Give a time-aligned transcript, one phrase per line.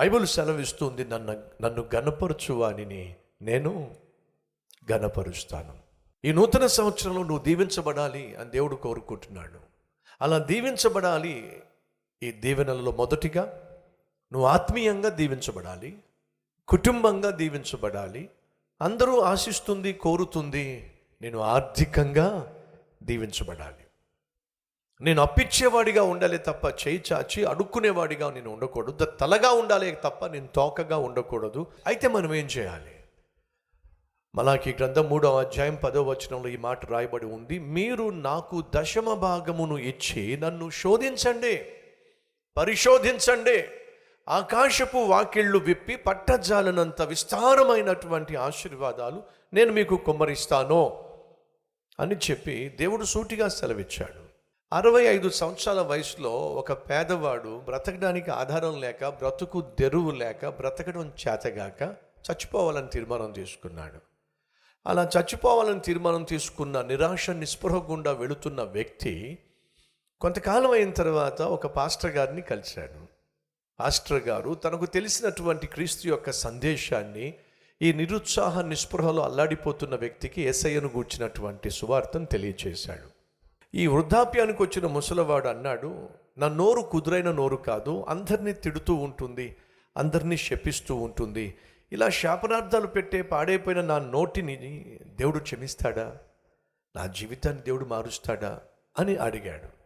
[0.00, 1.32] Bible సెలవిస్తుంది నన్ను
[1.62, 3.72] నన్ను గనపరచు వానిని నేను
[4.92, 5.74] గనపరుస్తాను
[6.24, 9.58] ఈ నూతన సంవత్సరంలో నువ్వు దీవించబడాలి అని దేవుడు కోరుకుంటున్నాడు.
[10.20, 11.34] అలా దీవించబడాలి
[12.22, 13.44] ఈ దీవెనలలో మొదటిగా
[14.32, 15.90] నువ్వు ఆత్మీయంగా దీవించబడాలి
[16.68, 18.22] కుటుంబంగా దీవించబడాలి
[18.80, 20.66] అందరూ ఆశిస్తుంది కోరుతుంది
[21.22, 22.28] నేను ఆర్థికంగా
[23.02, 23.84] దీవించబడాలి.
[25.02, 29.04] నేను అప్పిచ్చేవాడిగా ఉండాలి తప్ప చేయి చాచి అడుక్కునేవాడిగా నేను ఉండకూడదు.
[29.04, 31.66] ద- తలగా ఉండాలి తప్ప నేను తోకగా ఉండకూడదు.
[31.86, 32.96] అయితే మనం ఏం చేయాలి?
[34.34, 37.58] మలాకి గ్రంథం మూడవ అధ్యాయం పదో వచనంలో ఈ మాట రాయబడి ఉంది.
[37.58, 41.66] మీరు నాకు దశమ భాగమును ఇచ్చి నన్ను శోధించండి.
[42.56, 43.64] పరిశోధించండి.
[44.28, 51.04] ఆకాశపు వాకిళ్ళు విప్పి పట్టజాలనంత విస్తారమైనటువంటి ఆశీర్వాదాలు నేను మీకు కుమ్మరిస్తాను
[52.00, 54.19] అని చెప్పి దేవుడు సూటిగా సెలవిచ్చాడు.
[54.72, 61.82] అరవై ఐదు సంవత్సరాల వయసులో ఒక పేదవాడు బ్రతకడానికి ఆధారం లేక బ్రతుకు తెరువు లేక బ్రతకడం చేతగాక
[62.26, 64.00] చచ్చిపోవాలని తీర్మానం తీసుకున్నాడు
[64.86, 69.38] అలా చచ్చిపోవాలని తీర్మానం తీసుకున్న నిరాశ నిస్పృహ గుండా వెళుతున్న వ్యక్తి
[70.20, 73.06] కొంతకాలం అయిన తర్వాత ఒక పాస్టర్ గారిని కలిశాడు.
[73.78, 77.34] పాస్టర్ గారు తనకు తెలిసినటువంటి క్రీస్తు యొక్క సందేశాన్ని
[77.82, 83.09] ఈ నిరుత్సాహ నిస్పృహలో అల్లాడిపోతున్న వ్యక్తికి ఎస్ఐను గూర్చినటువంటి సువార్తను తెలియచేశాడు.
[83.74, 89.56] ఈ వృద్ధాప్యానికి వచ్చిన ముసలవాడు అన్నాడు నా నోరు కుదురైన నోరు కాదు అందరినీ తిడుతూ ఉంటుంది
[89.96, 91.54] అందరినీ శపిస్తూ ఉంటుంది.
[91.92, 94.56] ఇలా శాపనార్థాలు పెట్టే పాడైపోయిన నా నోటిని
[95.04, 96.16] దేవుడు క్షమిస్తాడా?
[96.96, 98.60] నా జీవితాన్ని దేవుడు మారుస్తాడా?
[98.98, 99.80] అని అడిగాడు.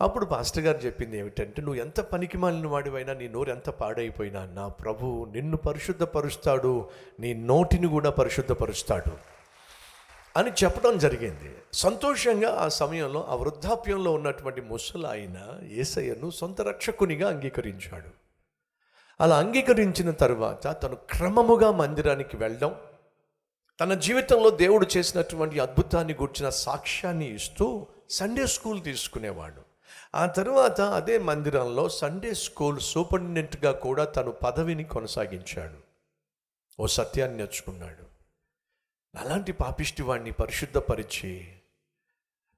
[0.00, 4.68] అప్పుడు పాస్టర్ గారు చెప్పింది ఏమిటంటే నువ్వు ఎంత పనికి మాలిన వాడివైనా నీ నోరు ఎంత పాడైపోయినా నా
[4.68, 6.88] ప్రభు నిన్ను పరిశుద్ధపరుస్తాడు
[7.20, 9.31] నీ నోటిని కూడా పరిశుద్ధపరుస్తాడు.
[10.36, 11.62] అని చెప్పడం జరిగింది.
[11.72, 18.08] సంతోషంగా ఆ సమయంలో ఆ వృద్ధాప్యంలో ఉన్నటువంటి ముసలాయన ఏసయ్యను సొంత రక్షకునిగా అంగీకరించాడు.
[19.20, 22.76] అలా అంగీకరించిన తర్వాత తను క్రమముగా మందిరానికి వెళ్ళడం
[23.80, 29.62] తన జీవితంలో దేవుడు చేసినటువంటి అద్భుతాన్ని గుర్చిన సాక్ష్యాన్ని ఇస్తూ సండే స్కూల్ తీసుకునేవాడు.
[30.14, 35.74] ఆ తర్వాత అదే మందిరంలో సండే స్కూల్ సూపరింటెండెంట్గా కూడా తను పదవిని కొనసాగించాడు.
[36.82, 38.11] ఓ సత్యాన్ని నేర్చుకున్నాడు.
[39.14, 41.48] అలాంటి పాపిష్టి వాడిని పరిశుద్ధపరిచి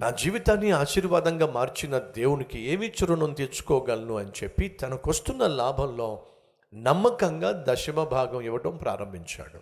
[0.00, 6.26] నా జీవితాన్ని ఆశీర్వాదంగా మార్చిన దేవునికి ఏమి చురుణం తెచ్చుకోగలను అని చెప్పి తనకొస్తున్న లాభంలో
[6.74, 9.60] నమ్మకంగా దశమ భాగం ఇవ్వడం ప్రారంభించాడు.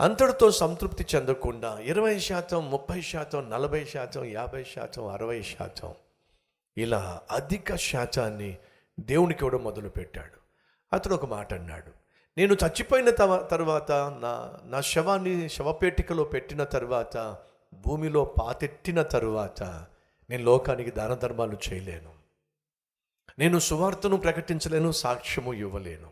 [0.00, 5.94] అంతటితో సంతృప్తి చెందకుండా ఇరవై శాతం ముప్పై శాతం నలభై శాతం యాభై శాతం అరవై శాతం
[6.78, 8.58] ఇలా అధిక శాతాన్ని
[9.00, 10.38] దేవునికి ఇవ్వడం మొదలుపెట్టాడు.
[10.92, 11.99] అతడు ఒక మాట అన్నాడు
[12.40, 17.36] నేను చచ్చిపోయిన తవ- తర్వాత నా నా శవాన్ని శవపేటికలో పెట్టిన తర్వాత
[17.74, 19.62] భూమిలో పాతెట్టిన తరువాత
[20.30, 22.12] నేను లోకానికి దాన ధర్మాలు చేయలేను.
[23.38, 26.10] నేను సువార్తను ప్రకటించలేను సాక్ష్యము ఇవ్వలేను.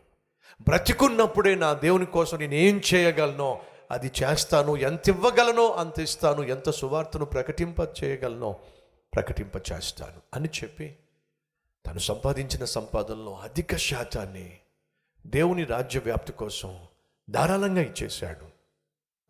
[0.61, 3.61] బ్రతికున్నప్పుడే నా దేవుని కోసం నేను ఏం చేయగలనో
[3.91, 8.55] అది చేస్తాను ఎంత ఇవ్వగలనో అంత ఇస్తాను ఎంత సువార్తను ప్రకటింప చేయగలనో
[9.13, 10.95] ప్రకటింప చేస్తాను అని చెప్పి
[11.87, 14.59] తను సంపాదించిన సంపాదనలో అధిక శాతాన్ని
[15.27, 16.79] దేవుని రాజ్య వ్యాప్తి కోసం
[17.29, 18.45] ధారాళంగా ఇచ్చేశాడు.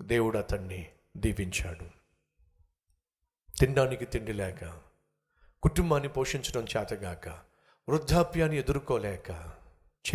[0.03, 1.99] దేవుడు అతన్ని దీవించాడు.
[3.59, 4.73] తినడానికి తిండి లేక
[5.63, 7.29] కుటుంబాన్ని పోషించడం చేతగాక
[7.89, 9.31] వృద్ధాప్యాన్ని ఎదుర్కోలేక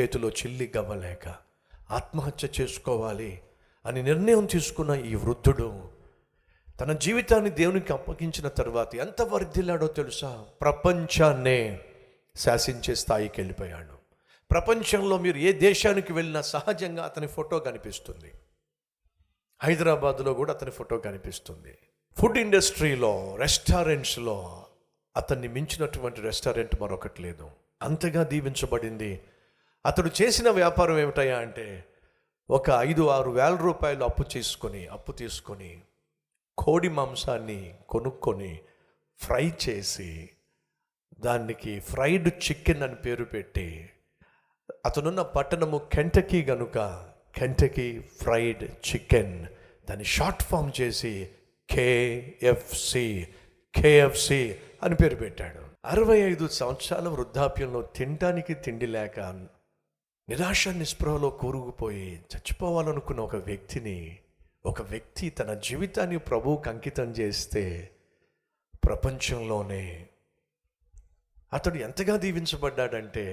[0.01, 1.37] చేతిలో చిల్లి గవ్వలేక
[1.91, 3.43] ఆత్మహత్య చేసుకోవాలి
[3.87, 5.91] అని నిర్ణయం తీసుకున్న ఈ వృద్ధుడు
[6.81, 10.47] తన జీవితాన్ని దేవునికి అప్పగించిన తర్వాత ఎంత వర్ధిల్లాడో తెలుసా?
[10.61, 11.85] ప్రపంచాన్నే
[12.37, 13.94] శాసించే స్థాయికి వెళ్ళిపోయాడు.
[14.51, 18.33] ప్రపంచంలో మీరు ఏ దేశానికి వెళ్ళినా సహజంగా అతని ఫోటో కనిపిస్తుంది.
[19.63, 21.79] హైదరాబాద్లో కూడా అతని ఫోటో కనిపిస్తుంది.
[22.17, 24.67] ఫుడ్ ఇండస్ట్రీలో రెస్టారెంట్స్లో
[25.17, 27.51] అతన్ని మించినటువంటి రెస్టారెంట్ మరొకటి లేదు.
[27.83, 29.21] అంతగా దీవించబడింది.
[29.87, 31.85] అతడు చేసిన వ్యాపారం ఏమిటయా అంటే
[32.51, 35.83] ఒక ఐదు ఆరు వేల రూపాయలు అప్పు చేసుకొని అప్పు తీసుకొని
[36.59, 38.61] కోడి మాంసాన్ని కొనుక్కొని
[39.21, 40.31] ఫ్రై చేసి
[41.21, 43.91] దానికి ఫ్రైడ్ చికెన్ అని పేరు పెట్టి
[44.69, 46.79] అతనున్న పట్టణము కెంటకీ గనుక
[47.39, 49.47] కెంటకీ ఫ్రైడ్ చికెన్.
[49.91, 51.31] దాన్ని షార్ట్ ఫామ్ చేసి
[51.69, 53.27] కేఎఫ్సి
[53.75, 55.61] కేఎఫ్సి అని పేరు పెట్టాడు.
[55.85, 59.21] అరవై ఐదు సంవత్సరాల వృద్ధాప్యంలో తినడానికి తిండి లేక
[60.29, 63.99] నిరాశ నిస్పృహలో కూరుకుపోయి చచ్చిపోవాలనుకున్న ఒక వ్యక్తిని
[64.67, 67.65] ఒక వ్యక్తి తన జీవితాన్ని ప్రభువుకు అంకితం చేస్తే
[68.85, 70.07] ప్రపంచంలోనే
[71.53, 73.27] అతడు ఎంతగా దీవించబడ్డాడంటే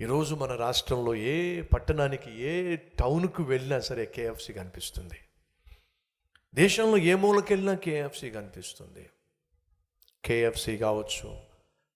[0.00, 5.18] ఈరోజు మన రాష్ట్రంలో ఏ పట్టణానికి ఏ టౌన్కు వెళ్ళినా సరే కేఎఫ్సి కనిపిస్తుంది.
[6.54, 9.10] దేశంలో ఏ మూలకి వెళ్ళినా కేఎఫ్సి కనిపిస్తుంది.
[10.24, 11.38] కేఎఫ్సి కావచ్చు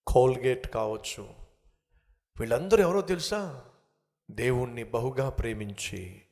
[0.06, 1.28] కోల్గేట్ కావచ్చు.
[2.40, 3.64] వీళ్ళందరూ ఎవరో తెలుసా?
[4.30, 6.22] దేవుణ్ణి బహుగా ప్రేమించి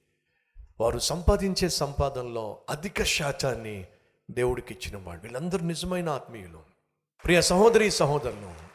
[0.80, 3.86] వారు సంపాదించే సంపాదనలో అధిక శాతాన్ని
[4.30, 6.60] దేవుడికి ఇచ్చిన వాడు వీళ్ళందరూ నిజమైన ఆత్మీయులు.
[7.24, 8.67] ప్రియ సహోదరి సహోదరులు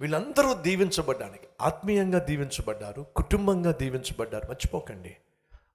[0.00, 4.48] వీళ్ళందరూ దీవించబడ్డానికి ఆత్మీయంగా దీవించబడ్డారు కుటుంబంగా దీవించబడ్డారు.
[4.48, 5.16] మర్చిపోకండి.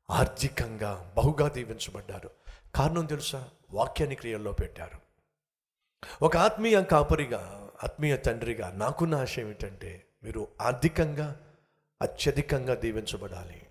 [0.10, 2.30] ఆర్థికంగా బహుగా దీవించబడ్డారు.
[2.75, 3.50] కారణం తెలుసా?
[3.71, 4.98] వాక్యాన్ని క్రియల్లో పెట్టారు.
[6.21, 11.39] ఒక ఆత్మీయ కాపరిగా ఆత్మీయ తండ్రిగా నాకున్న ఆశయం ఏమిటంటే మీరు ఆర్థికంగా
[12.01, 13.62] అత్యధికంగా దీవించబడాలి.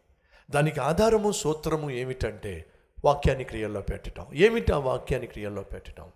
[0.50, 2.64] దానికి ఆధారము సూత్రము ఏమిటంటే
[3.04, 6.12] వాక్యాన్ని క్రియల్లో పెట్టడం ఏమిటి ఆ వాక్యాన్ని క్రియల్లో పెట్టడం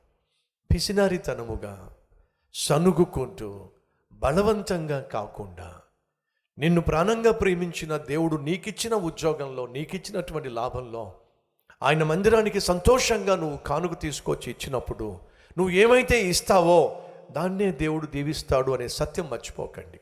[0.74, 1.94] పిసినారితనముగా
[2.54, 3.70] సనుగుకుంటూ
[4.22, 5.74] బలవంతంగా కాకుండా
[6.58, 11.14] నిన్ను ప్రాణంగా ప్రేమించిన దేవుడు నీకిచ్చిన ఉద్యోగంలో నీకిచ్చినటువంటి లాభంలో
[11.82, 15.04] ఆయన మందిరానికి సంతోషంగా నువ్వు కానుక తీసుకొచ్చి ఇచ్చినప్పుడు
[15.58, 20.00] నువ్వు ఏమైతే ఇస్తావో దాన్నే దేవుడు దీవిస్తాడు అనే సత్యం మర్చిపోకండి.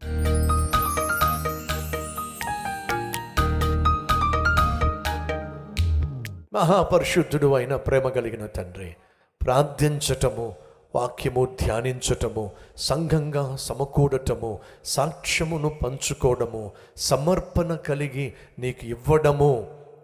[6.53, 8.97] మహాపరిశుద్ధుడు అయిన ప్రేమ కలిగిన తండ్రి
[9.43, 10.57] ప్రార్థించటము
[10.95, 19.51] వాక్యము ధ్యానించటము సంఘంగా సమకూడటము సాక్ష్యమును పంచుకోవడము సమర్పణ కలిగి నీకు ఇవ్వడము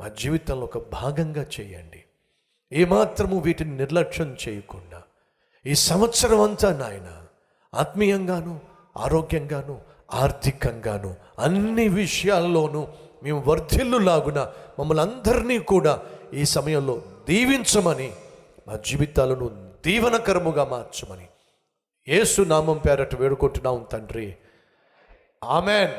[0.00, 2.00] మా జీవితంలో ఒక భాగంగా చేయండి.
[2.72, 5.02] ఏమాత్రము వీటిని నిర్లక్ష్యం చేయకుండా
[5.64, 7.08] ఈ సంవత్సరం అంతా నాయన
[7.74, 8.60] ఆత్మీయంగాను
[8.96, 9.80] ఆరోగ్యంగాను
[10.12, 12.86] ఆర్థికంగాను అన్ని విషయాల్లోనూ
[13.22, 14.40] మేము వర్ధిల్లులాగున
[14.78, 16.02] మమ్మల్ని అందరినీ కూడా
[16.34, 18.12] ఈ సమయంలో దీవించమని
[18.68, 19.46] మా జీవితాలను
[19.84, 21.26] దీవనకరముగా మార్చమని.
[22.08, 24.36] ఏసు నామం పేరట వేడుకుంటున్నాం తండ్రి.
[25.44, 25.90] ఆమెన్.